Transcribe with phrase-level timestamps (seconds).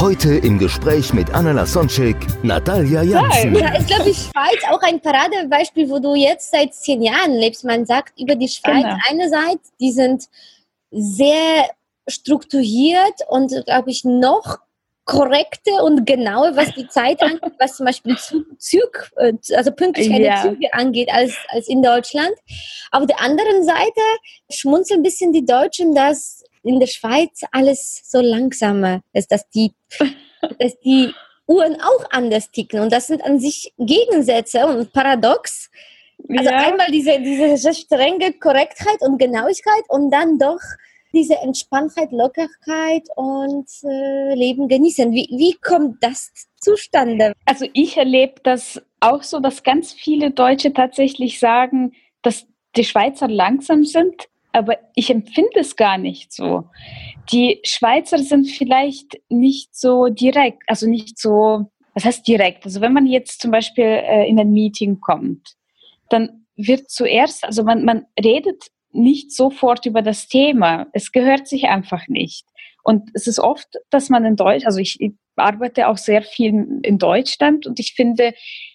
[0.00, 3.54] Heute im Gespräch mit Anna Lasonczek, Natalia Janssen.
[3.56, 7.64] Ja, ich glaube, die Schweiz auch ein Paradebeispiel, wo du jetzt seit zehn Jahren lebst.
[7.64, 8.96] Man sagt über die Schweiz Genau.
[9.08, 10.26] einerseits, die sind
[10.92, 11.68] sehr
[12.06, 14.58] strukturiert und, glaube ich, noch
[15.04, 20.20] korrekte und genaue, was die Zeit angeht, was zum Beispiel Zug, Zug äh, also Pünktlichkeit
[20.20, 20.42] Ja.
[20.42, 22.32] der Züge angeht, als, als in Deutschland.
[22.92, 24.00] Auf der anderen Seite
[24.50, 29.72] schmunzeln ein bisschen die Deutschen, dass in der Schweiz alles so langsamer ist, dass die,
[30.58, 31.12] dass die
[31.46, 32.80] Uhren auch anders ticken.
[32.80, 35.70] Und das sind an sich Gegensätze und paradox.
[36.28, 36.68] Also ja.
[36.68, 40.60] einmal diese, diese strenge Korrektheit und Genauigkeit und dann doch
[41.12, 45.10] diese Entspanntheit, Lockerheit und äh, Leben genießen.
[45.12, 47.32] Wie, wie kommt das zustande?
[47.46, 53.28] Also ich erlebe das auch so, dass ganz viele Deutsche tatsächlich sagen, dass die Schweizer
[53.28, 56.64] langsam sind, aber ich empfinde es gar nicht so.
[57.32, 62.64] Die Schweizer sind vielleicht nicht so direkt, also nicht so, was heißt direkt?
[62.64, 65.54] Also wenn man jetzt zum Beispiel äh, in ein Meeting kommt,
[66.08, 70.86] dann wird zuerst, also man, man redet nicht sofort über das Thema.
[70.92, 72.46] Es gehört sich einfach nicht.
[72.82, 76.80] Und es ist oft, dass man in Deutsch, also ich, ich arbeite auch sehr viel
[76.82, 78.32] in Deutschland und ich finde,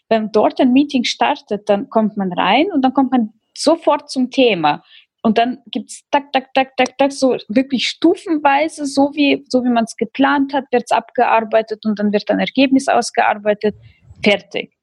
[0.08, 4.30] wenn dort ein Meeting startet, dann kommt man rein und dann kommt man sofort zum
[4.32, 4.84] Thema.
[5.26, 9.70] Und dann gibt's tak, tak, tak, tak, tak, so wirklich stufenweise, so wie, so wie
[9.70, 13.74] man es geplant hat, wird's abgearbeitet und dann wird ein Ergebnis ausgearbeitet,
[14.22, 14.74] fertig.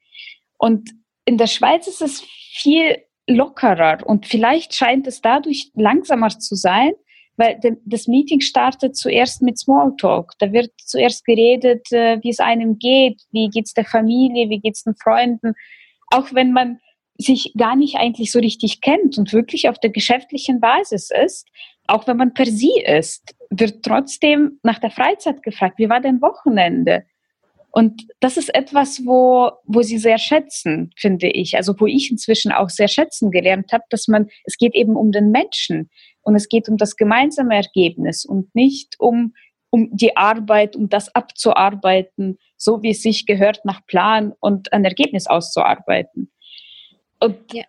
[0.56, 0.88] Und
[1.26, 2.96] in der Schweiz ist es viel
[3.28, 6.92] lockerer und vielleicht scheint es dadurch langsamer zu sein,
[7.36, 10.32] weil das Meeting startet zuerst mit Smalltalk.
[10.38, 14.84] Da wird zuerst geredet, äh, wie es einem geht, wie geht's der Familie, wie geht's
[14.84, 15.54] den Freunden.
[16.12, 16.80] Auch wenn man
[17.20, 21.48] sich gar nicht eigentlich so richtig kennt und wirklich auf der geschäftlichen Basis ist,
[21.86, 26.22] auch wenn man per Sie ist, wird trotzdem nach der Freizeit gefragt, wie war dein
[26.22, 27.04] Wochenende?
[27.72, 31.56] Und das ist etwas, wo, wo sie sehr schätzen, finde ich.
[31.56, 35.12] Also wo ich inzwischen auch sehr schätzen gelernt habe, dass man, es geht eben um
[35.12, 35.88] den Menschen
[36.22, 39.34] und es geht um das gemeinsame Ergebnis und nicht um,
[39.70, 44.84] um die Arbeit, um das abzuarbeiten, so wie es sich gehört, nach Plan und ein
[44.84, 46.32] Ergebnis auszuarbeiten.
[47.20, 47.64] Und Ja.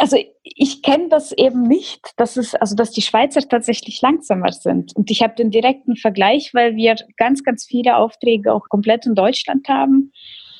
[0.00, 4.94] also ich kenne das eben nicht, dass es, also dass die Schweizer tatsächlich langsamer sind.
[4.96, 9.14] Und ich habe den direkten Vergleich, weil wir ganz, ganz viele Aufträge auch komplett in
[9.14, 10.12] Deutschland haben,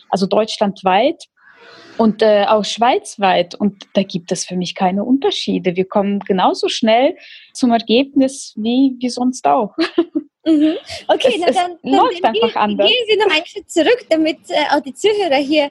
[0.08, 1.24] also deutschlandweit
[1.98, 3.54] und äh, auch schweizweit.
[3.54, 5.76] Und da gibt es für mich keine Unterschiede.
[5.76, 7.16] Wir kommen genauso schnell
[7.52, 9.76] zum Ergebnis wie, wie sonst auch.
[10.44, 10.74] Mhm.
[11.06, 12.88] Okay, Es- na dann, dann, läuft dann einfach gehen, anders.
[12.88, 15.70] gehen Sie noch einen Schritt zurück, damit äh, auch die Zuhörer hier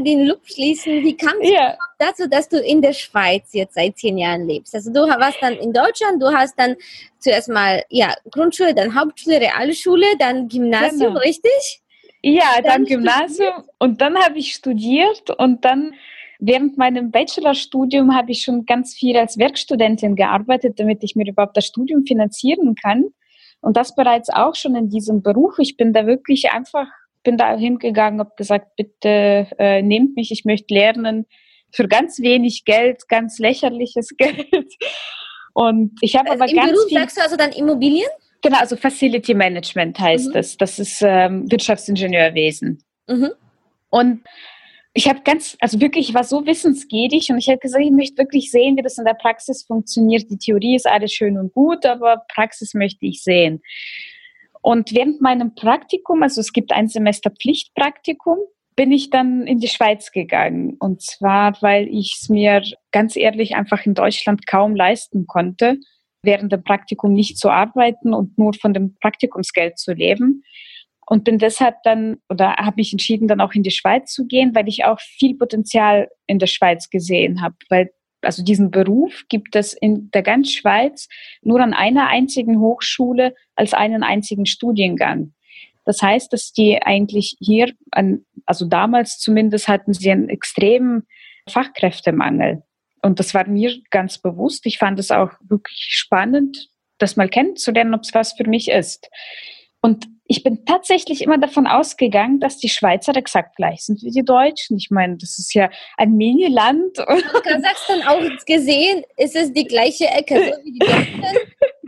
[0.00, 1.04] den Loop schließen.
[1.04, 4.74] Wie kam es Ja, dazu, dass du in der Schweiz jetzt seit zehn Jahren lebst?
[4.74, 6.74] Also du warst dann in Deutschland, du hast dann
[7.20, 11.20] zuerst mal ja, Grundschule, dann Hauptschule, Realschule, dann Gymnasium, Genau.
[11.20, 11.80] richtig?
[12.22, 15.94] ja Dann dann Gymnasium und dann habe ich studiert und dann
[16.40, 21.56] während meinem Bachelorstudium habe ich schon ganz viel als Werkstudentin gearbeitet, damit ich mir überhaupt
[21.56, 23.06] das Studium finanzieren kann.
[23.60, 25.58] Und das bereits auch schon in diesem Beruf.
[25.58, 26.86] Ich bin da wirklich einfach,
[27.22, 31.26] bin da hingegangen, habe gesagt, bitte äh, nehmt mich, ich möchte lernen
[31.72, 34.72] für ganz wenig Geld, ganz lächerliches Geld.
[35.52, 38.08] Und ich habe Also aber Im ganz Beruf viel, sagst du also dann Immobilien?
[38.42, 40.32] genau, also Facility Management heißt Mhm.
[40.32, 40.56] das.
[40.56, 42.82] Das ist ähm, Wirtschaftsingenieurwesen.
[43.08, 43.30] Mhm.
[43.90, 44.22] Und
[44.92, 48.18] ich habe ganz, also wirklich, ich war so wissensgierig und ich habe gesagt, ich möchte
[48.18, 50.30] wirklich sehen, wie das in der Praxis funktioniert.
[50.30, 53.62] Die Theorie ist alles schön und gut, aber Praxis möchte ich sehen.
[54.62, 58.38] Und während meinem Praktikum, also es gibt ein Semester Pflichtpraktikum,
[58.74, 60.76] bin ich dann in die Schweiz gegangen.
[60.80, 65.76] Und zwar, weil ich es mir ganz ehrlich einfach in Deutschland kaum leisten konnte,
[66.22, 70.42] während dem Praktikum nicht zu arbeiten und nur von dem Praktikumsgeld zu leben
[71.10, 74.54] und bin deshalb dann oder habe mich entschieden, dann auch in die Schweiz zu gehen,
[74.54, 77.90] weil ich auch viel Potenzial in der Schweiz gesehen habe, weil
[78.22, 81.08] also diesen Beruf gibt es in der ganzen Schweiz
[81.42, 85.34] nur an einer einzigen Hochschule als einen einzigen Studiengang.
[85.84, 91.08] Das heißt, dass die eigentlich hier, an, also damals zumindest hatten sie einen extremen
[91.48, 92.62] Fachkräftemangel.
[93.02, 94.64] Und das war mir ganz bewusst.
[94.64, 96.68] Ich fand es auch wirklich spannend,
[96.98, 99.08] das mal kennenzulernen, ob es was für mich ist.
[99.80, 104.24] Und ich bin tatsächlich immer davon ausgegangen, dass die Schweizer exakt gleich sind wie die
[104.24, 104.76] Deutschen.
[104.76, 106.98] Ich meine, das ist ja ein Mini-Land.
[106.98, 111.24] Kasachstan auch gesehen, ist es die gleiche Ecke, so wie die Deutschen.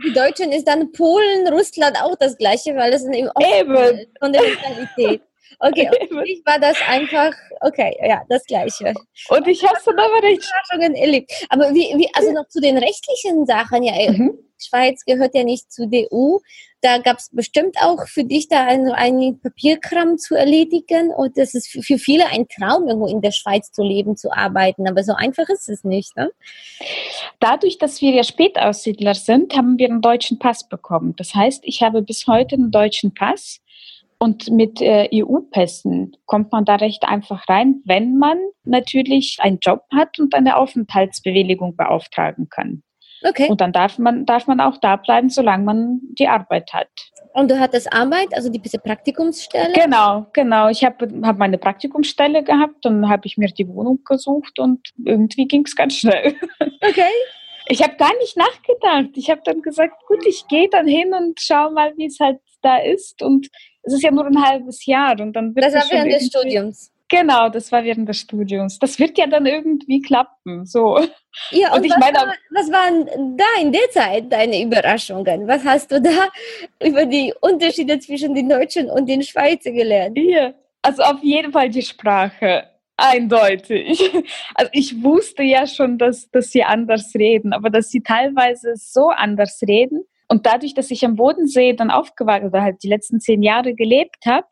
[0.05, 4.07] Die Deutschen ist dann Polen, Russland auch das gleiche, weil eben Eben.
[4.19, 5.21] von der Mentalität.
[5.59, 8.93] Okay, für mich war das einfach, okay, ja, das Gleiche.
[9.29, 10.43] Und ich habe es dann aber nicht.
[10.43, 11.31] Überraschungen erlebt.
[11.49, 14.37] Aber wie, wie, also noch zu den rechtlichen Sachen, ja, Mhm.
[14.59, 16.37] Schweiz gehört ja nicht zu der EU.
[16.79, 21.11] Da gab es bestimmt auch für dich da einen, einen Papierkram zu erledigen.
[21.13, 24.31] Und das ist für- für viele ein Traum, irgendwo in der Schweiz zu leben, zu
[24.31, 24.87] arbeiten.
[24.87, 26.15] Aber so einfach ist es nicht.
[26.15, 26.31] Ne?
[27.39, 31.13] Dadurch, dass wir ja Spätaussiedler sind, haben wir einen deutschen Pass bekommen.
[31.17, 33.59] Das heißt, ich habe bis heute einen deutschen Pass.
[34.23, 39.81] Und mit äh, EU-Pässen kommt man da recht einfach rein, wenn man natürlich einen Job
[39.93, 42.83] hat und eine Aufenthaltsbewilligung beauftragen kann.
[43.27, 43.49] Okay.
[43.49, 46.87] Und dann darf man, darf man auch da bleiben, solange man die Arbeit hat.
[47.33, 49.73] Und du hattest Arbeit, also die diese Praktikumsstelle?
[49.73, 50.69] Genau, genau.
[50.69, 55.49] Ich habe hab meine Praktikumsstelle gehabt, dann habe ich mir die Wohnung gesucht und irgendwie
[55.49, 56.35] ging es ganz schnell.
[56.81, 57.11] Okay.
[57.67, 59.15] Ich habe gar nicht nachgedacht.
[59.15, 62.39] Ich habe dann gesagt, gut, ich gehe dann hin und schau mal, wie es halt
[62.61, 63.21] da ist.
[63.21, 63.47] Und
[63.83, 66.89] es ist ja nur ein halbes Jahr und dann wird Das war während des Studiums.
[67.09, 68.79] Genau, das war während des Studiums.
[68.79, 70.65] Das wird ja dann irgendwie klappen.
[70.65, 70.99] So.
[71.51, 75.47] Ja, und, Und ich was, meine- war, was waren da in der Zeit deine Überraschungen?
[75.47, 76.29] Was hast du da
[76.83, 80.17] über die Unterschiede zwischen den Deutschen und den Schweizer gelernt?
[80.17, 80.55] Hier.
[80.81, 82.63] Also auf jeden Fall die Sprache.
[82.97, 83.99] Eindeutig.
[84.55, 89.09] Also ich wusste ja schon, dass, dass sie anders reden, aber dass sie teilweise so
[89.09, 90.03] anders reden.
[90.33, 94.25] Und dadurch, dass ich am Bodensee dann aufgewachsen oder halt die letzten zehn Jahre gelebt
[94.25, 94.47] habe,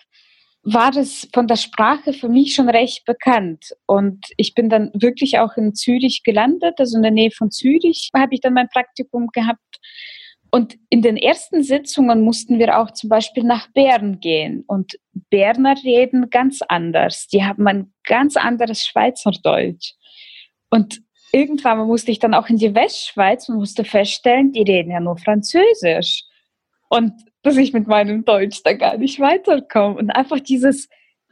[0.62, 3.74] war das von der Sprache für mich schon recht bekannt.
[3.88, 8.12] Und ich bin dann wirklich auch in Zürich gelandet, also in der Nähe von Zürich
[8.16, 9.80] habe ich dann mein Praktikum gehabt.
[10.51, 14.63] Und in den ersten Sitzungen mussten wir auch zum Beispiel nach Bern gehen.
[14.68, 15.00] Und
[15.31, 17.25] Berner reden ganz anders.
[17.25, 19.95] Die haben ein ganz anderes Schweizerdeutsch.
[20.69, 21.01] Und
[21.31, 25.18] irgendwann musste ich dann auch in die Westschweiz und musste feststellen, die reden ja nur
[25.18, 26.24] Französisch.
[26.89, 27.13] Und
[27.44, 29.98] dass ich mit meinem Deutsch da gar nicht weiterkomme.
[29.98, 30.89] Und einfach dieses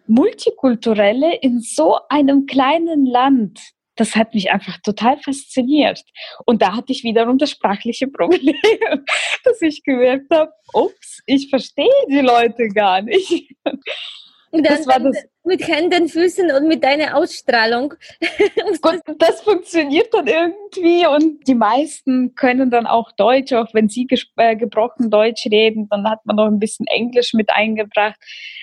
[0.07, 3.60] Multikulturelle in so einem kleinen Land,
[3.96, 6.02] das hat mich einfach total fasziniert.
[6.45, 8.56] Und da hatte ich wiederum das sprachliche Problem,
[9.44, 13.54] dass ich gemerkt habe, ups, ich verstehe die Leute gar nicht.
[14.51, 15.16] Und dann, Das war das.
[15.44, 17.94] mit Händen, Füßen und mit deiner Ausstrahlung.
[18.81, 24.07] Gut, das funktioniert dann irgendwie und die meisten können dann auch Deutsch, auch wenn sie
[24.38, 28.19] äh, gebrochen Deutsch reden, dann hat man noch ein bisschen Englisch mit eingebracht.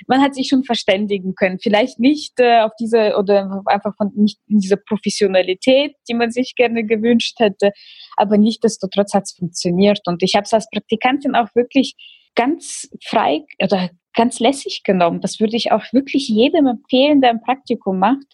[0.07, 1.59] Man hat sich schon verständigen können.
[1.61, 6.55] Vielleicht nicht äh, auf diese oder einfach von nicht in dieser Professionalität, die man sich
[6.57, 7.71] gerne gewünscht hätte,
[8.17, 11.95] aber nichtsdestotrotz hat es funktioniert und ich habe es als Praktikantin auch wirklich
[12.37, 15.21] ganz frei oder ganz lässig genommen.
[15.21, 18.27] Das würde ich auch wirklich jedem empfehlen, der ein Praktikum macht.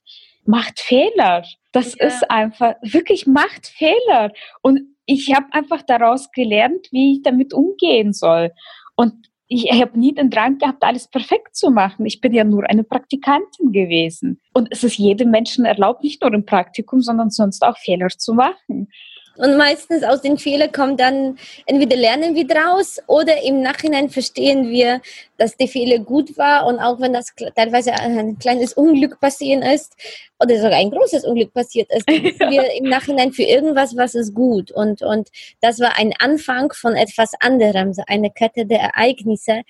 [0.45, 1.45] Macht Fehler.
[1.73, 2.07] Das Ja.
[2.07, 4.33] ist einfach, wirklich macht Fehler.
[4.61, 8.51] Und ich habe einfach daraus gelernt, wie ich damit umgehen soll.
[8.97, 9.15] Und
[9.49, 12.07] ich, ich habe nie den Drang gehabt, alles perfekt zu machen.
[12.07, 14.41] Ich bin ja nur eine Praktikantin gewesen.
[14.55, 18.35] Und es ist jedem Menschen erlaubt, nicht nur im Praktikum, sondern sonst auch Fehler zu
[18.35, 18.89] machen.
[19.37, 24.69] Und meistens aus den Fehlern kommt dann, entweder lernen wir draus oder im Nachhinein verstehen
[24.69, 25.01] wir,
[25.39, 29.97] dass der Fehler gut war und auch wenn das teilweise ein kleines Unglück passieren ist
[30.39, 34.15] oder sogar ein großes Unglück passiert ist, dann wissen wir im Nachhinein für irgendwas, was
[34.15, 34.71] ist gut.
[34.71, 39.63] Und, und das war ein Anfang von etwas anderem, so eine Kette der Ereignisse,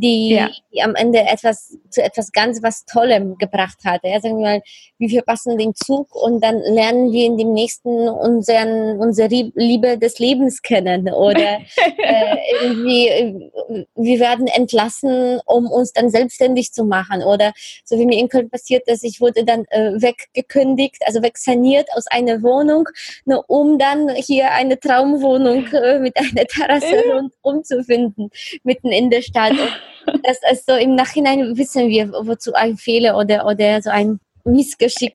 [0.00, 0.50] die, Ja.
[0.72, 4.00] die am Ende etwas zu etwas ganz was Tollem gebracht hat.
[4.04, 4.62] Ja, sagen wir mal,
[4.98, 10.18] wir verpassen den Zug und dann lernen wir in dem nächsten unseren, unsere Liebe des
[10.18, 11.58] Lebens kennen oder
[11.98, 17.52] äh, irgendwie, äh, wir werden entlassen, um uns dann selbstständig zu machen oder
[17.84, 22.06] so wie mir in Köln passiert ist, ich wurde dann äh, weggekündigt, also wegsaniert aus
[22.08, 22.88] einer Wohnung,
[23.24, 28.30] nur um dann hier eine Traumwohnung äh, mit einer Terrasse rundum zu finden,
[28.62, 29.52] mitten in der Stadt.
[29.52, 29.72] Und
[30.22, 35.14] das ist so im Nachhinein wissen wir, wozu ein Fehler oder, oder so ein Missgeschick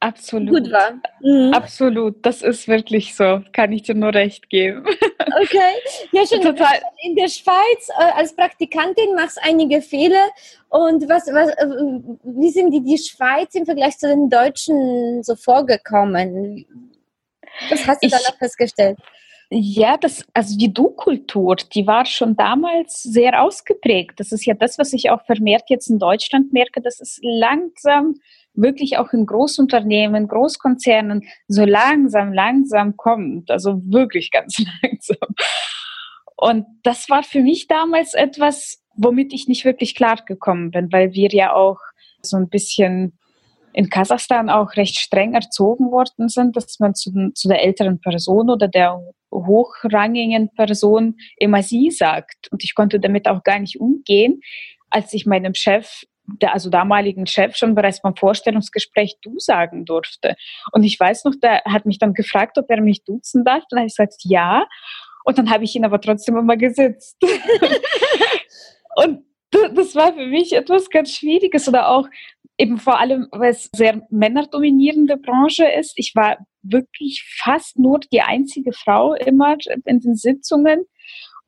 [0.00, 0.50] Absolut.
[0.64, 0.92] gut war.
[1.22, 1.54] Mhm.
[1.54, 3.40] Absolut, das ist wirklich so.
[3.52, 4.84] Kann ich dir nur recht geben.
[5.36, 5.72] Okay.
[6.12, 6.80] Ja, schon Total.
[7.02, 10.28] in der Schweiz äh, als Praktikantin machst einige Fehler.
[10.68, 11.66] Und was, was, äh,
[12.22, 16.64] wie sind die, die Schweiz im Vergleich zu den Deutschen so vorgekommen?
[17.70, 18.96] Was hast du Ich- da noch festgestellt?
[19.56, 24.18] Ja, das, also die Du-Kultur, die war schon damals sehr ausgeprägt.
[24.18, 28.16] Das ist ja das, was ich auch vermehrt jetzt in Deutschland merke, dass es langsam
[28.54, 33.48] wirklich auch in Großunternehmen, Großkonzernen so langsam, langsam kommt.
[33.48, 35.28] Also wirklich ganz langsam.
[36.34, 41.28] Und das war für mich damals etwas, womit ich nicht wirklich klargekommen bin, weil wir
[41.30, 41.78] ja auch
[42.22, 43.16] so ein bisschen
[43.74, 48.48] in Kasachstan auch recht streng erzogen worden sind, dass man zu, zu der älteren Person
[48.48, 49.00] oder der
[49.32, 52.48] hochrangigen Person immer sie sagt.
[52.52, 54.40] Und ich konnte damit auch gar nicht umgehen,
[54.90, 60.36] als ich meinem Chef der also damaligen Chef schon bereits beim Vorstellungsgespräch du sagen durfte.
[60.72, 63.62] Und ich weiß noch, der hat mich dann gefragt, ob er mich duzen darf.
[63.64, 64.66] Und dann habe ich gesagt, ja.
[65.24, 67.16] Und dann habe ich ihn aber trotzdem immer gesitzt.
[68.96, 72.08] und das war für mich etwas ganz Schwieriges oder auch
[72.58, 75.92] eben vor allem, weil es sehr männerdominierende Branche ist.
[75.96, 80.84] Ich war wirklich fast nur die einzige Frau immer in den Sitzungen.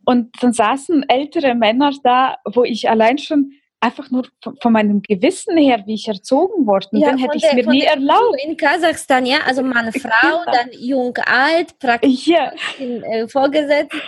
[0.05, 4.27] Und dann saßen ältere Männer da, wo ich allein schon einfach nur
[4.63, 7.83] von, meinem Gewissen her, wie ich erzogen worden ja, bin, hätte ich es mir nie
[7.83, 8.43] erlaubt.
[8.45, 10.45] In Kasachstan, ja, also Mann, Frau, genau.
[10.47, 12.53] dann jung, alt, praktisch ja.
[12.79, 13.99] äh, Vorgesetzte,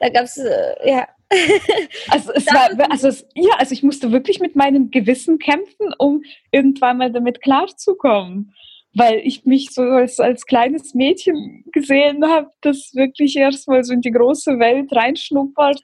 [0.00, 1.06] da gab es, äh, ja.
[2.08, 6.22] Also es war, also es, ja, also ich musste wirklich mit meinem Gewissen kämpfen, um
[6.50, 8.54] irgendwann mal damit klarzukommen.
[8.96, 14.02] Weil ich mich so als, als kleines Mädchen gesehen habe, das wirklich erstmal so in
[14.02, 15.80] die große Welt reinschnuppert.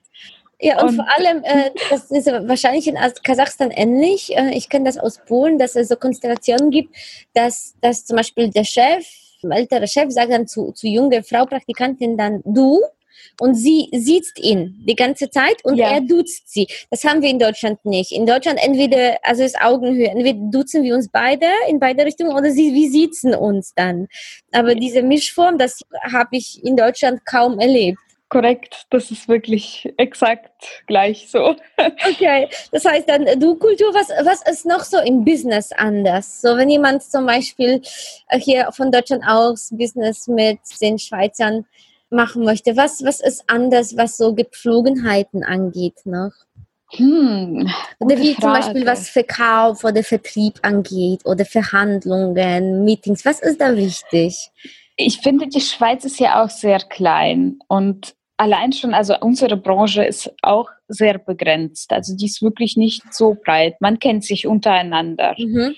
[0.60, 4.36] Ja, und, und vor allem, äh, das ist wahrscheinlich in Kasachstan ähnlich.
[4.36, 6.94] Äh, ich kenne das aus Polen, dass es so Konstellationen gibt,
[7.34, 9.04] dass, dass zum Beispiel der Chef,
[9.42, 12.80] ältere Chef, sagt dann zu, zu junge Frau Praktikantin dann du
[13.40, 15.90] und sie sieht ihn die ganze Zeit und ja.
[15.90, 16.66] er duzt sie.
[16.90, 18.12] Das haben wir in Deutschland nicht.
[18.12, 22.50] In Deutschland entweder, also ist Augenhöhe, entweder duzen wir uns beide in beide Richtungen oder
[22.50, 24.08] sie, wir sitzen uns dann.
[24.52, 25.80] Aber diese Mischform, das
[26.12, 27.98] habe ich in Deutschland kaum erlebt
[28.30, 28.86] korrekt.
[28.90, 31.56] Das ist wirklich exakt gleich so.
[32.08, 36.40] Okay, das heißt dann du Kultur, was, was ist noch so im Business anders?
[36.40, 37.82] So wenn jemand zum Beispiel
[38.28, 41.66] äh, hier von Deutschland aus Business mit den Schweizern
[42.10, 46.32] machen möchte, was, was ist anders, was so Gepflogenheiten angeht noch?
[46.92, 48.40] Hm, oder wie Frage.
[48.40, 53.24] zum Beispiel was Verkauf oder Vertrieb angeht oder Verhandlungen, Meetings.
[53.24, 54.50] Was ist da wichtig?
[54.96, 60.02] Ich finde, die Schweiz ist ja auch sehr klein und allein schon, also unsere Branche
[60.02, 61.92] ist auch sehr begrenzt.
[61.92, 63.80] Also die ist wirklich nicht so breit.
[63.80, 65.34] Man kennt sich untereinander.
[65.38, 65.76] Mhm.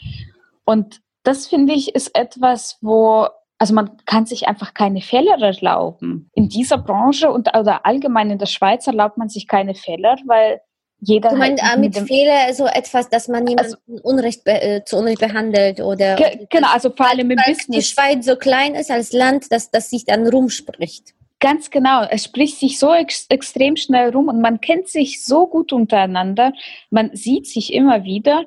[0.64, 3.28] Und das finde ich ist etwas, wo
[3.62, 6.28] also man kann sich einfach keine Fehler erlauben.
[6.34, 10.60] In dieser Branche und oder allgemein in der Schweiz erlaubt man sich keine Fehler, weil
[10.98, 11.28] jeder.
[11.28, 14.96] Du meinst halt mit, mit Fehler so etwas, dass man jemanden also, Unrecht äh, zu
[14.96, 16.16] Unrecht behandelt oder.
[16.50, 17.68] genau, also vor allem im Business.
[17.68, 21.14] Die Schweiz so klein ist als Land, dass das sich dann rumspricht.
[21.38, 22.02] Ganz genau.
[22.10, 26.52] Es spricht sich so ex extrem schnell rum und man kennt sich so gut untereinander.
[26.90, 28.44] Man sieht sich immer wieder,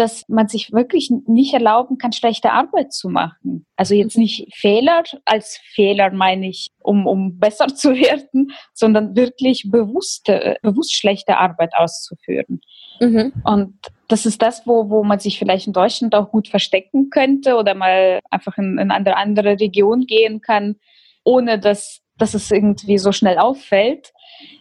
[0.00, 3.66] dass man sich wirklich nicht erlauben kann, schlechte Arbeit zu machen.
[3.76, 9.68] Also jetzt nicht Fehler als Fehler meine ich, um, um besser zu werden, sondern wirklich
[9.70, 12.62] bewusste, bewusst schlechte Arbeit auszuführen.
[12.98, 13.34] Mhm.
[13.44, 13.74] Und
[14.08, 17.74] das ist das, wo, wo man sich vielleicht in Deutschland auch gut verstecken könnte oder
[17.74, 20.76] mal einfach in, in eine andere Region gehen kann,
[21.24, 24.12] ohne dass dass es irgendwie so schnell auffällt,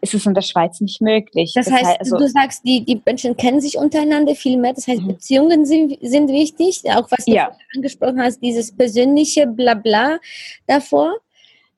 [0.02, 1.54] ist es in der Schweiz nicht möglich.
[1.56, 4.74] Das, das heißt, also, du sagst, die, die Menschen kennen sich untereinander viel mehr.
[4.74, 5.08] Das heißt, mhm.
[5.08, 6.82] Beziehungen sind, sind wichtig.
[6.86, 7.52] Auch was du ja.
[7.76, 10.20] angesprochen hast, dieses persönliche Blabla
[10.68, 11.16] davor.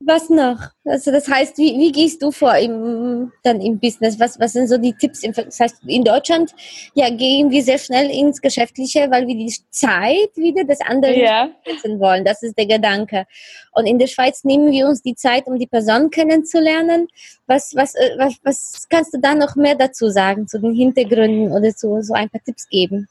[0.04, 0.58] Was noch?
[0.84, 4.20] Also das heißt, wie, wie gehst du vor im, dann im Business?
[4.20, 5.22] Was, was sind so die Tipps?
[5.22, 6.52] Das heißt, in Deutschland
[6.96, 12.00] ja, gehen wir sehr schnell ins Geschäftliche, weil wir die Zeit wieder des anderen nutzen
[12.00, 12.26] wollen.
[12.26, 13.26] Das ist der Gedanke.
[13.74, 17.08] Und in der Schweiz nehmen wir uns die Zeit, um die Person kennenzulernen.
[17.46, 21.52] Was, was, äh, was, was kannst du da noch mehr dazu sagen, zu den Hintergründen
[21.52, 23.08] oder zu, so ein paar Tipps geben?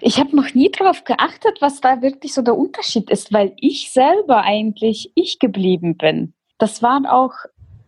[0.00, 3.90] Ich habe noch nie darauf geachtet, was da wirklich so der Unterschied ist, weil ich
[3.92, 6.34] selber eigentlich ich geblieben bin.
[6.58, 7.32] Das war auch,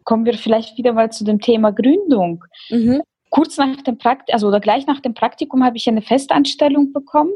[0.05, 2.45] kommen wir vielleicht wieder mal zu dem Thema Gründung.
[2.71, 3.03] Mhm.
[3.31, 7.33] Kurz nach dem Praktikum, also oder gleich nach dem Praktikum habe ich eine Festanstellung bekommen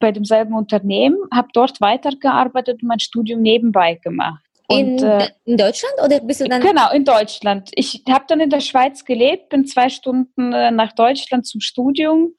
[0.00, 4.42] bei demselben Unternehmen, habe dort weitergearbeitet und mein Studium nebenbei gemacht.
[4.66, 6.62] Und, in, äh, in, Deutschland oder bist du dann?
[6.62, 7.70] Genau, in Deutschland.
[7.74, 12.34] Ich habe dann in der Schweiz gelebt, bin zwei Stunden äh, nach Deutschland zum Studium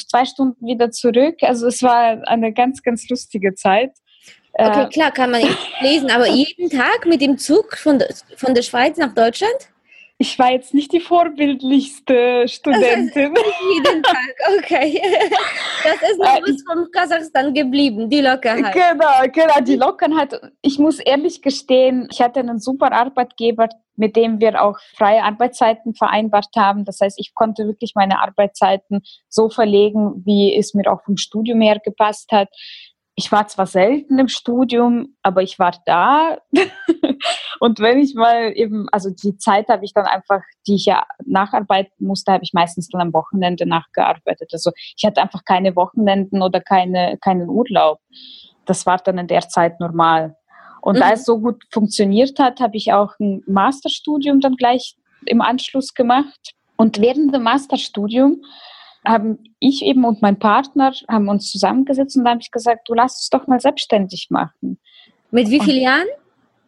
[0.00, 1.36] zwei Stunden wieder zurück.
[1.42, 3.92] Also es war eine ganz, ganz lustige Zeit.
[4.54, 8.08] Okay, äh, klar, kann man nicht lesen, aber jeden Tag mit dem Zug von der,
[8.36, 9.71] von der Schweiz nach Deutschland?
[10.18, 13.34] Ich war jetzt nicht die vorbildlichste Studentin.
[13.36, 15.02] Also jeden Tag, okay.
[15.82, 18.72] Das ist noch was vom Kasachstan geblieben, die Lockerheit.
[18.72, 20.40] Genau, genau, die Lockerheit.
[20.60, 25.94] Ich muss ehrlich gestehen, ich hatte einen super Arbeitgeber, mit dem wir auch freie Arbeitszeiten
[25.94, 26.84] vereinbart haben.
[26.84, 31.60] Das heißt, ich konnte wirklich meine Arbeitszeiten so verlegen, wie es mir auch vom Studium
[31.60, 32.48] her gepasst hat.
[33.22, 36.38] Ich war zwar selten im Studium, aber ich war da.
[37.60, 41.04] und wenn ich mal eben, also die Zeit habe ich dann einfach, die ich ja
[41.24, 44.50] nacharbeiten musste, habe ich meistens dann am Wochenende nachgearbeitet.
[44.52, 48.00] Also ich hatte einfach keine Wochenenden oder keine, keinen Urlaub.
[48.66, 50.34] Das war dann in der Zeit normal.
[50.80, 51.00] Und mhm.
[51.00, 55.94] da es so gut funktioniert hat, habe ich auch ein Masterstudium dann gleich im Anschluss
[55.94, 56.54] gemacht.
[56.74, 58.42] Und während dem Masterstudium
[59.04, 62.94] haben ich eben und mein Partner haben uns zusammengesetzt und da habe ich gesagt, du
[62.94, 64.78] lass uns doch mal selbstständig machen.
[65.30, 66.06] Mit wie vielen Jahren?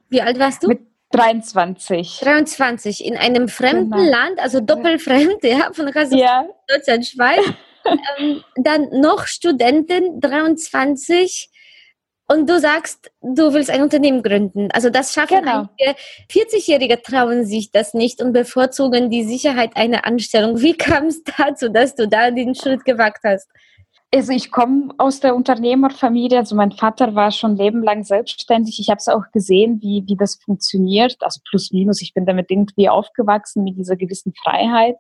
[0.09, 0.69] Wie alt warst du?
[0.69, 0.81] Mit
[1.13, 2.21] 23.
[2.23, 4.11] 23 in einem fremden genau.
[4.11, 6.45] Land, also doppelfremd, ja, von ja.
[6.67, 7.45] Deutschland, Schweiz.
[8.19, 11.51] ähm, dann noch Studentin, 23
[12.27, 14.71] und du sagst, du willst ein Unternehmen gründen.
[14.73, 15.69] Also das schaffen genau.
[16.31, 20.61] 40-Jährige trauen sich das nicht und bevorzugen die Sicherheit einer Anstellung.
[20.61, 23.49] Wie kam es dazu, dass du da den Schritt gewagt hast?
[24.15, 26.39] Also ich komme aus der Unternehmerfamilie.
[26.39, 28.79] Also mein Vater war schon lebenlang selbstständig.
[28.81, 31.17] Ich habe es auch gesehen, wie, wie das funktioniert.
[31.21, 32.01] Also plus minus.
[32.01, 34.97] Ich bin damit irgendwie aufgewachsen mit dieser gewissen Freiheit.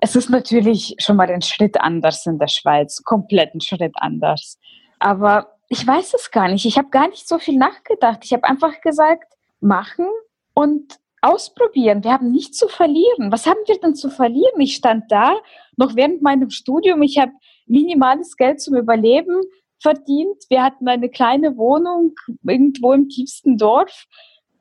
[0.00, 4.58] Es ist natürlich schon mal ein Schritt anders in der Schweiz, komplett ein Schritt anders.
[4.98, 6.66] Aber ich weiß es gar nicht.
[6.66, 8.24] Ich habe gar nicht so viel nachgedacht.
[8.24, 10.06] Ich habe einfach gesagt, machen
[10.52, 12.02] und ausprobieren.
[12.02, 13.30] Wir haben nichts zu verlieren.
[13.30, 14.60] Was haben wir denn zu verlieren?
[14.60, 15.36] Ich stand da
[15.76, 17.02] noch während meinem Studium.
[17.02, 17.30] Ich habe
[17.66, 19.42] minimales Geld zum Überleben
[19.78, 20.42] verdient.
[20.48, 24.06] Wir hatten eine kleine Wohnung irgendwo im tiefsten Dorf.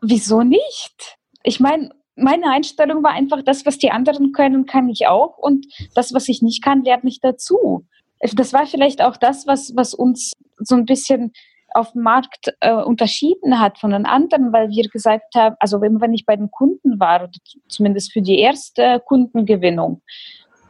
[0.02, 1.18] Wieso nicht?
[1.42, 5.40] Ich meine, meine Einstellung war einfach, das, was die anderen können, kann ich auch.
[5.40, 7.88] Und das, was ich nicht kann, lerne ich dazu
[8.34, 11.32] das war vielleicht auch das, was, was uns so ein bisschen
[11.74, 16.02] auf dem Markt äh, unterschieden hat von den anderen, weil wir gesagt haben, also wenn,
[16.02, 17.30] wenn ich bei den Kunden war,
[17.68, 20.02] zumindest für die erste Kundengewinnung,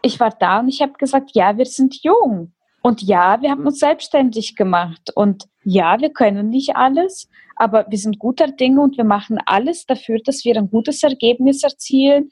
[0.02, 3.66] ich war da und ich habe gesagt, ja, wir sind jung und ja, wir haben
[3.66, 8.98] uns selbstständig gemacht und ja, wir können nicht alles, aber wir sind guter Dinge und
[8.98, 12.30] wir machen alles dafür, dass wir ein gutes Ergebnis erzielen,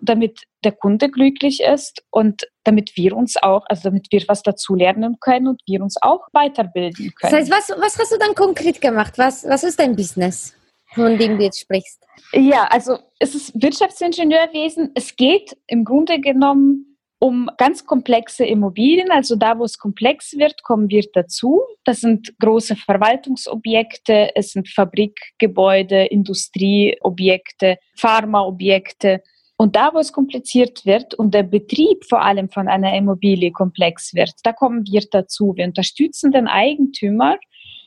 [0.00, 4.74] damit der Kunde glücklich ist und damit wir uns auch, also damit wir was dazu
[4.74, 7.32] lernen können und wir uns auch weiterbilden können.
[7.32, 9.14] Das heißt, was, was hast du dann konkret gemacht?
[9.16, 10.54] Was, was ist dein Business,
[10.94, 12.04] von dem du jetzt sprichst?
[12.32, 14.92] Ja, also es ist Wirtschaftsingenieurwesen.
[14.94, 19.10] Es geht im Grunde genommen um ganz komplexe Immobilien.
[19.10, 21.62] Also da, wo es komplex wird, kommen wir dazu.
[21.84, 29.22] Das sind große Verwaltungsobjekte, es sind Fabrikgebäude, Industrieobjekte, Pharmaobjekte.
[29.56, 34.14] Und da, wo es kompliziert wird und der Betrieb vor allem von einer Immobilie komplex
[34.14, 35.54] wird, da kommen wir dazu.
[35.56, 37.38] Wir unterstützen den Eigentümer,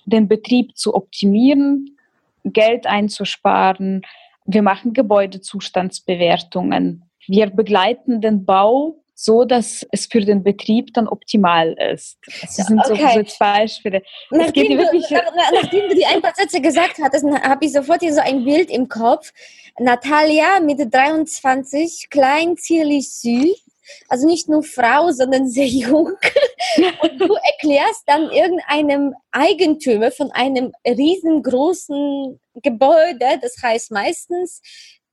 [0.06, 1.96] den Betrieb zu optimieren,
[2.44, 4.02] Geld einzusparen.
[4.46, 7.04] Wir machen Gebäudezustandsbewertungen.
[7.28, 12.18] Wir begleiten den Bau so, dass es für den Betrieb dann optimal ist.
[12.42, 13.12] Das sind okay.
[13.16, 14.02] so, so Beispiele.
[14.32, 18.14] Nachdem du, nach, nachdem du die ein paar Sätze gesagt hattest, habe ich sofort hier
[18.14, 19.34] so ein Bild im Kopf.
[19.78, 23.66] Natalia mit 23, klein, zierlich, süß.
[24.08, 26.12] Also nicht nur Frau, sondern sehr jung.
[27.02, 34.62] Und du erklärst dann irgendeinem Eigentümer von einem riesengroßen Gebäude, das heißt meistens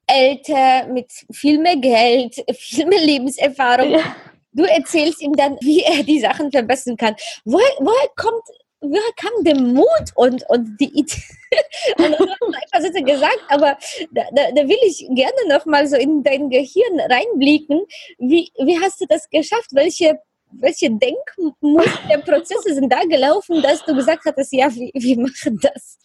[0.06, 3.90] älter, mit viel mehr Geld, viel mehr Lebenserfahrung.
[3.90, 4.16] Ja.
[4.52, 7.14] Du erzählst ihm dann, wie er die Sachen verbessern kann.
[7.44, 8.42] Woher, woher kommt,
[8.80, 11.22] woher kam der Mut und, und die Idee?
[11.98, 13.76] und das hast du einfach so gesagt, aber
[14.12, 17.82] da, da, da will ich gerne noch mal so in dein Gehirn reinblicken.
[18.18, 19.68] Wie, wie hast du das geschafft?
[19.72, 20.18] Welche
[20.52, 25.98] welche Denkmuster, Prozesse sind da gelaufen, dass du gesagt hattest, ja, wir, wir machen das?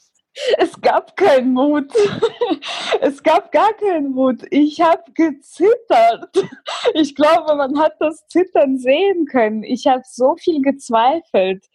[0.58, 1.92] Es gab keinen Mut.
[3.02, 4.44] Es gab gar keinen Mut.
[4.50, 6.30] Ich habe gezittert.
[6.94, 9.64] Ich glaube, man hat das Zittern sehen können.
[9.64, 11.66] Ich habe so viel gezweifelt.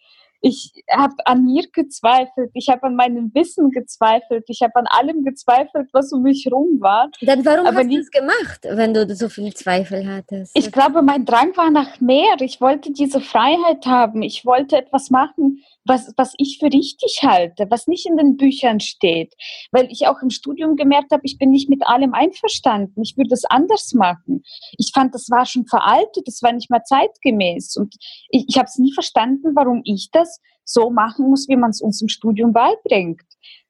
[0.41, 5.23] Ich habe an mir gezweifelt, ich habe an meinem Wissen gezweifelt, ich habe an allem
[5.23, 7.09] gezweifelt, was um mich rum war.
[7.21, 10.55] Dann warum Aber hast du es gemacht, wenn du so viel Zweifel hattest?
[10.55, 12.35] Ich glaube, mein Drang war nach mehr.
[12.39, 14.21] Ich wollte diese Freiheit haben.
[14.21, 18.79] Ich wollte etwas machen, was, was ich für richtig halte, was nicht in den Büchern
[18.79, 19.33] steht.
[19.71, 23.01] Weil ich auch im Studium gemerkt habe, ich bin nicht mit allem einverstanden.
[23.01, 24.43] Ich würde es anders machen.
[24.77, 27.75] Ich fand, das war schon veraltet, das war nicht mehr zeitgemäß.
[27.77, 27.95] Und
[28.29, 31.81] ich, ich habe es nie verstanden, warum ich das so machen muss, wie man es
[31.81, 33.21] uns im Studium beibringt.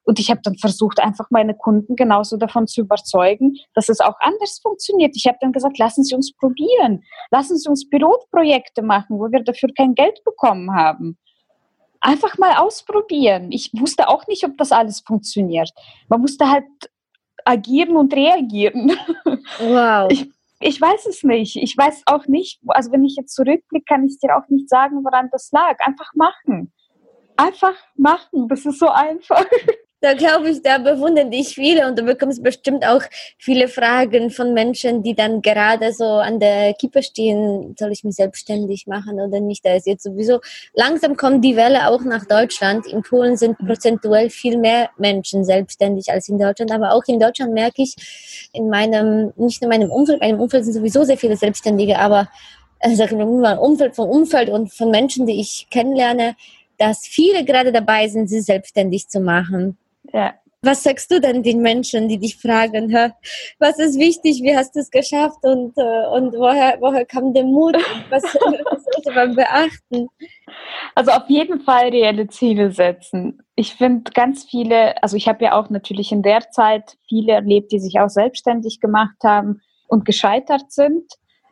[0.04, 4.16] Und ich habe dann versucht, einfach meine Kunden genauso davon zu überzeugen, dass es auch
[4.22, 5.14] anders funktioniert.
[5.18, 7.04] Ich habe dann gesagt, lassen Sie uns probieren.
[7.30, 11.18] Lassen Sie uns Pilotprojekte machen, wo wir dafür kein Geld bekommen haben
[12.08, 13.52] einfach mal ausprobieren.
[13.52, 15.70] Ich wusste auch nicht, ob das alles funktioniert.
[16.08, 16.66] Man musste halt
[17.46, 18.94] agieren und reagieren.
[19.60, 20.10] Wow.
[20.12, 21.58] Ich, ich weiß es nicht.
[21.58, 25.04] Ich weiß auch nicht, also wenn ich jetzt zurückblicke, kann ich dir auch nicht sagen,
[25.04, 25.80] woran das lag.
[25.80, 26.72] Einfach machen.
[27.38, 28.48] einfach machen.
[28.48, 29.46] Das ist so einfach.
[30.00, 33.02] Da glaube ich, da bewundern dich viele und du bekommst bestimmt auch
[33.40, 38.16] viele Fragen von Menschen, die dann gerade so an der Kippe stehen, soll ich mich
[38.16, 39.66] selbstständig machen oder nicht?
[39.66, 40.40] Da ist jetzt sowieso,
[40.76, 42.86] langsam kommt die Welle auch nach Deutschland.
[42.86, 47.54] In Polen sind prozentuell viel mehr Menschen selbstständig als in Deutschland, aber auch in Deutschland
[47.56, 47.96] merke ich
[48.54, 51.98] in meinem, nicht nur in meinem Umfeld, in meinem Umfeld sind sowieso sehr viele Selbstständige,
[51.98, 52.30] aber
[52.82, 56.36] also mein Umfeld, vom Umfeld und von Menschen, die ich kennenlerne,
[56.78, 59.76] dass viele gerade dabei sind, sich selbstständig zu machen.
[60.14, 60.34] Ja.
[60.64, 62.92] Was sagst du denn den Menschen, die dich fragen,
[63.60, 67.44] was ist wichtig, wie hast du es geschafft und, äh, und woher, woher kam der
[67.44, 67.76] Mut?
[68.10, 70.08] Was, was sollte man beachten?
[70.96, 73.44] Also auf jeden Fall reelle Ziele setzen.
[73.56, 77.72] Ich finde ganz viele, also ich habe ja auch natürlich in der Zeit viele erlebt,
[77.72, 81.04] die sich auch selbstständig gemacht haben und gescheitert sind.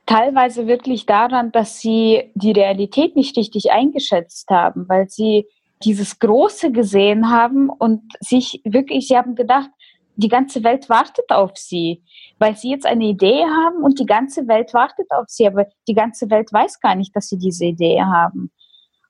[0.08, 5.46] Teilweise wirklich daran, dass sie die Realität nicht richtig eingeschätzt haben, weil sie
[5.86, 9.70] dieses Große gesehen haben und sich wirklich, sie haben gedacht,
[10.18, 12.04] die ganze Welt wartet auf sie,
[12.40, 15.94] weil sie jetzt eine Idee haben und die ganze Welt wartet auf sie, aber die
[15.94, 18.52] ganze Welt weiß gar nicht, dass sie diese Idee haben.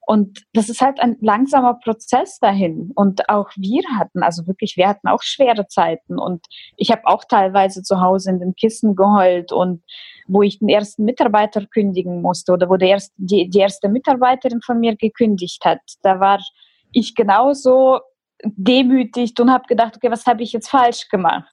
[0.07, 2.91] Und das ist halt ein langsamer Prozess dahin.
[2.93, 6.19] Und auch wir hatten, also wirklich, wir hatten auch schwere Zeiten.
[6.19, 6.45] Und
[6.77, 9.81] ich habe auch teilweise zu Hause in den Kissen geheult und
[10.27, 14.61] wo ich den ersten Mitarbeiter kündigen musste oder wo der erste, die, die erste Mitarbeiterin
[14.61, 15.81] von mir gekündigt hat.
[16.03, 16.39] Da war
[16.95, 17.99] ich genauso
[18.43, 21.51] demütigt und habe gedacht, okay, was habe ich jetzt falsch gemacht?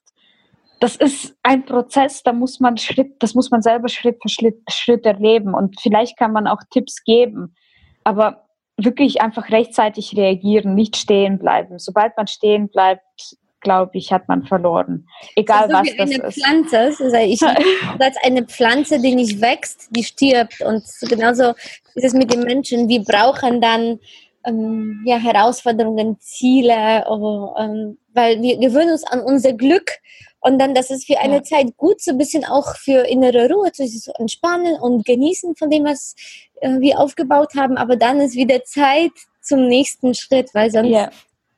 [0.79, 4.59] Das ist ein Prozess, da muss man Schritt, das muss man selber Schritt für Schritt,
[4.69, 7.55] Schritt erleben und vielleicht kann man auch Tipps geben,
[8.03, 8.45] aber
[8.77, 11.79] wirklich einfach rechtzeitig reagieren, nicht stehen bleiben.
[11.79, 15.07] Sobald man stehen bleibt, glaube ich, hat man verloren.
[15.35, 16.43] Egal so was das eine ist.
[16.43, 17.41] Pflanze, also ich,
[17.99, 20.61] als eine Pflanze, die nicht wächst, die stirbt.
[20.61, 21.53] Und genauso
[21.95, 22.89] ist es mit den Menschen.
[22.89, 23.99] Wir brauchen dann
[24.45, 29.91] ähm, ja, Herausforderungen, Ziele, oh, ähm, weil wir gewöhnen uns an unser Glück
[30.39, 31.43] und dann, das ist für eine ja.
[31.43, 33.85] Zeit gut, so ein bisschen auch für innere Ruhe, zu
[34.19, 36.15] entspannen und genießen von dem, was
[36.61, 40.89] äh, wir aufgebaut haben, aber dann ist wieder Zeit zum nächsten Schritt, weil sonst...
[40.89, 41.09] Ja.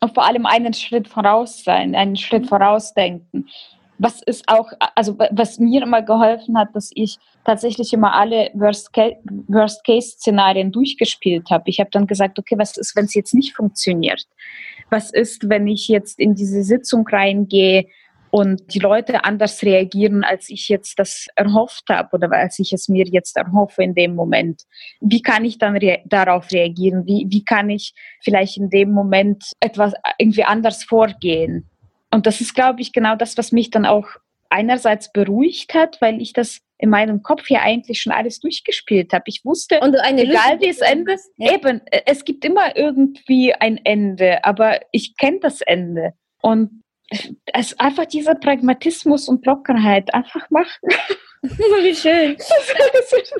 [0.02, 2.50] Und vor allem einen Schritt voraus sein, einen Schritt mhm.
[2.50, 3.50] vorausdenken
[3.98, 10.72] was ist auch, also was mir immer geholfen hat, dass ich tatsächlich immer alle Worst-Case-Szenarien
[10.72, 11.70] durchgespielt habe.
[11.70, 14.24] Ich habe dann gesagt, okay, was ist, wenn es jetzt nicht funktioniert?
[14.90, 17.86] Was ist, wenn ich jetzt in diese Sitzung reingehe
[18.32, 22.90] und die Leute anders reagieren, als ich jetzt das erhofft habe oder als ich es
[22.90, 24.64] mir jetzt erhoffe in dem Moment?
[25.00, 27.06] Wie kann ich dann rea darauf reagieren?
[27.06, 31.70] Wie, wie kann ich vielleicht in dem Moment etwas irgendwie anders vorgehen?
[32.16, 34.08] Und das ist, glaube ich, genau das, was mich dann auch
[34.50, 39.26] einerseits beruhigt hat, weil ich das in meinem Kopf hier eigentlich schon alles durchgespielt habe.
[39.28, 41.54] Ich wusste, und eine egal wie es endet, ja.
[41.54, 46.14] eben, äh, es gibt immer irgendwie ein Ende, aber ich kenne das Ende.
[46.42, 46.84] Und
[47.52, 50.90] es einfach dieser Pragmatismus und Lockerheit einfach machen.
[51.84, 52.38] Wie schön.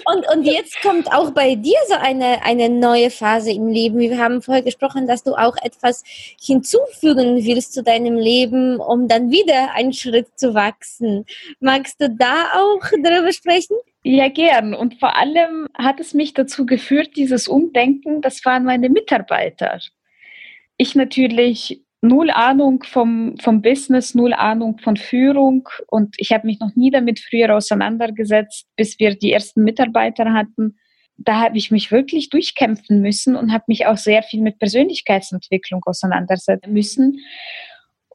[0.06, 4.00] Und, und jetzt kommt auch bei dir so eine, eine neue Phase im Leben.
[4.00, 6.04] Wir haben vorher gesprochen, dass du auch etwas
[6.42, 11.26] hinzufügen willst zu deinem Leben, um dann wieder einen Schritt zu wachsen.
[11.60, 13.76] Magst du da auch darüber sprechen?
[14.04, 14.74] Ja, gern.
[14.76, 19.80] Und vor allem hat es mich dazu geführt, dieses Umdenken, das waren meine Mitarbeiter.
[20.78, 26.60] Ich natürlich null Ahnung vom, vom Business, null Ahnung von Führung und ich habe mich
[26.60, 30.78] noch nie damit früher auseinandergesetzt, bis wir die ersten Mitarbeiter hatten.
[31.18, 35.82] Da habe ich mich wirklich durchkämpfen müssen und habe mich auch sehr viel mit Persönlichkeitsentwicklung
[35.86, 37.20] auseinandersetzen müssen.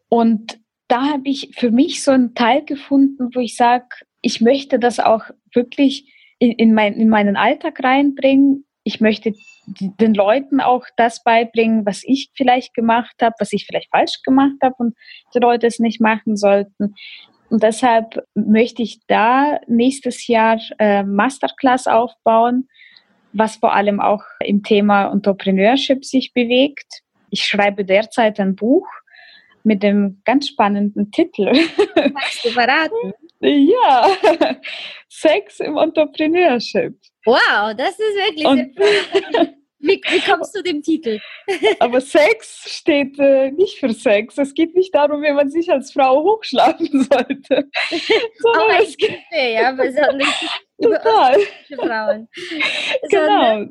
[0.09, 3.87] Und da habe ich für mich so einen Teil gefunden, wo ich sage,
[4.22, 5.22] ich möchte das auch
[5.55, 9.33] wirklich in, in, mein, in meinen Alltag reinbringen ich möchte
[9.66, 14.57] den Leuten auch das beibringen, was ich vielleicht gemacht habe, was ich vielleicht falsch gemacht
[14.62, 14.97] habe und
[15.35, 16.95] die Leute es nicht machen sollten.
[17.51, 22.69] Und deshalb möchte ich da nächstes Jahr äh, Masterclass aufbauen,
[23.33, 27.03] was vor allem auch im Thema Entrepreneurship sich bewegt.
[27.31, 28.87] Ich schreibe derzeit ein Buch
[29.62, 31.53] mit dem ganz spannenden Titel.
[32.12, 33.12] Magst du verraten?
[33.43, 34.07] Ja,
[35.09, 36.95] Sex im Entrepreneurship.
[37.24, 38.46] Wow, das ist wirklich.
[38.46, 38.76] Und,
[39.78, 41.20] wie, wie, kommst du dem Titel?
[41.78, 44.38] aber Sex steht äh, nicht für Sex.
[44.38, 47.68] Es geht nicht darum, wie man sich als Frau hochschlafen sollte.
[48.44, 49.76] Auch es geht, ja,
[50.80, 51.40] Total.
[51.66, 52.28] für Frauen.
[53.11, 53.66] Genau.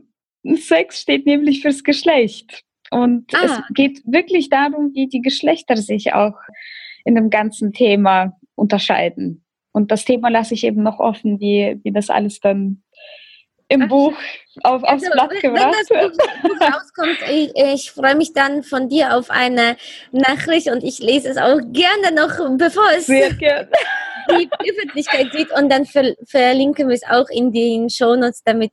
[0.55, 2.63] Sex steht nämlich fürs Geschlecht.
[2.91, 3.43] Und ah.
[3.43, 6.37] es geht wirklich darum, wie die Geschlechter sich auch
[7.05, 9.43] in dem ganzen Thema unterscheiden.
[9.71, 12.83] Und das Thema lasse ich eben noch offen, wie, wie das alles dann
[13.69, 14.13] im Ach, Buch
[14.63, 15.75] auf, aufs also, Blatt gebracht.
[15.89, 19.77] Wenn das Buch rauskommt, ich, ich freue mich dann von dir auf eine
[20.11, 23.69] Nachricht und ich lese es auch gerne noch, bevor es gerne.
[24.31, 28.71] die Öffentlichkeit sieht und dann ver verlinken wir es auch in den Shownotes, damit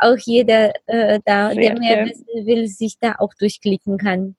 [0.00, 4.36] auch jeder, äh, da, der mehr wissen will, sich da auch durchklicken kann.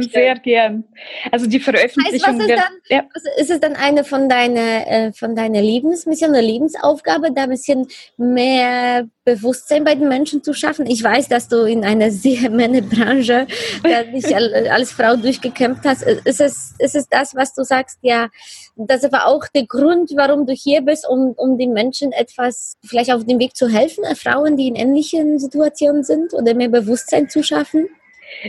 [0.00, 0.84] Sehr gern.
[1.30, 2.40] Also die Veröffentlichung.
[2.40, 3.02] Heißt, was ist, dann, ja.
[3.36, 7.86] ist es dann eine von deiner, äh, von deiner Lebensmission oder Lebensaufgabe, da ein bisschen
[8.16, 10.86] mehr Bewusstsein bei den Menschen zu schaffen?
[10.86, 13.46] Ich weiß, dass du in einer sehr Männerbranche
[14.14, 16.02] dich als Frau durchgekämpft hast.
[16.02, 17.98] Ist es, ist es das, was du sagst?
[18.00, 18.28] Ja,
[18.76, 23.12] das war auch der Grund, warum du hier bist, um, um den Menschen etwas vielleicht
[23.12, 27.42] auf dem Weg zu helfen, Frauen, die in ähnlichen Situationen sind oder mehr Bewusstsein zu
[27.42, 27.88] schaffen?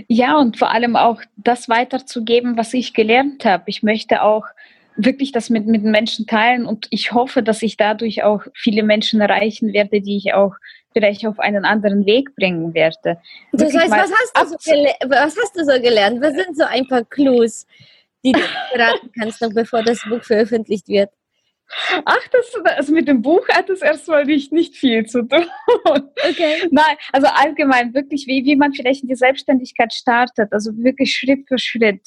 [0.08, 3.64] Ja, und vor allem auch das weiterzugeben, was ich gelernt habe.
[3.68, 4.46] Ich möchte auch
[4.96, 8.84] wirklich das mit, mit den Menschen teilen und ich hoffe, dass ich dadurch auch viele
[8.84, 10.54] Menschen erreichen werde, die ich auch
[10.94, 13.18] vielleicht auf einen anderen Weg bringen werde.
[13.52, 14.76] Das heißt, was hast, du so
[15.10, 16.22] was hast du so gelernt?
[16.22, 17.66] Was sind so ein paar Clues,
[18.24, 18.40] die du
[18.74, 21.10] beraten kannst, noch bevor das Buch veröffentlicht wird?
[22.06, 25.46] Ach, das, also mit dem Buch hat es erstmal nicht, nicht viel zu tun.
[25.86, 26.68] Okay.
[26.72, 31.48] Nein, also allgemein wirklich, wie, wie man vielleicht in die Selbstständigkeit startet, also wirklich Schritt
[31.48, 32.02] für Schritt.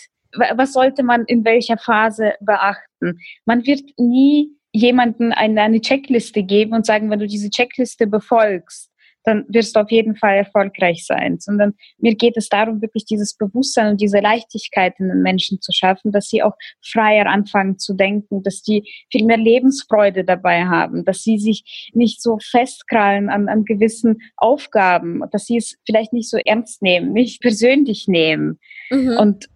[0.54, 3.18] Was sollte man in welcher Phase beachten?
[3.44, 8.90] Man wird nie jemanden eine, eine Checkliste geben und sagen, wenn du diese Checkliste befolgst,
[9.26, 11.38] dann wirst du auf jeden Fall erfolgreich sein.
[11.40, 15.72] Sondern mir geht es darum, wirklich dieses Bewusstsein und diese Leichtigkeit in den Menschen zu
[15.72, 21.04] schaffen, dass sie auch freier anfangen zu denken, dass die viel mehr Lebensfreude dabei haben,
[21.04, 26.30] dass sie sich nicht so festkrallen an, an gewissen Aufgaben, dass sie es vielleicht nicht
[26.30, 28.60] so ernst nehmen, nicht persönlich nehmen.
[28.90, 29.16] Mhm.
[29.18, 29.48] Und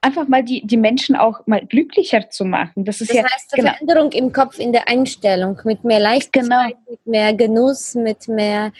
[0.00, 2.84] einfach mal die, die Menschen auch mal glücklicher zu machen.
[2.84, 3.70] Das ist das ja heißt, genau.
[3.72, 6.90] Veränderung im Kopf, in der Einstellung, mit mehr Leichtigkeit, genau.
[6.90, 8.72] mit mehr Genuss, mit mehr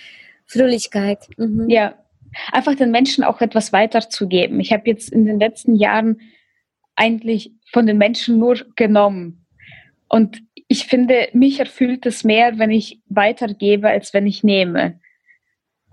[0.48, 1.28] Fröhlichkeit.
[1.36, 1.68] Mhm.
[1.68, 1.94] Ja,
[2.52, 4.60] einfach den Menschen auch etwas weiterzugeben.
[4.60, 6.20] Ich habe jetzt in den letzten Jahren
[6.96, 9.46] eigentlich von den Menschen nur genommen.
[10.08, 15.00] Und ich finde, mich erfüllt es mehr, wenn ich weitergebe, als wenn ich nehme.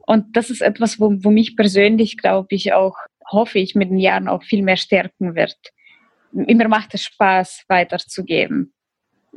[0.05, 2.95] Und das ist etwas, wo, wo mich persönlich, glaube ich, auch,
[3.29, 5.57] hoffe ich, mit den Jahren auch viel mehr stärken wird.
[6.33, 8.73] Immer macht es Spaß, weiterzugeben.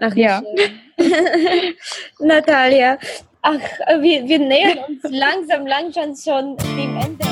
[0.00, 0.42] Ach ja.
[2.18, 2.98] Natalia,
[3.50, 7.24] Ach, wir, wir nähern uns langsam, langsam schon dem Ende.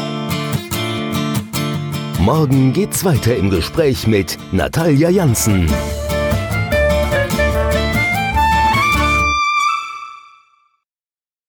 [2.21, 5.71] Morgen geht's weiter im Gespräch mit Natalia Janssen.